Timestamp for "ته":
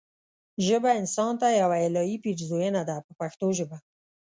1.41-1.47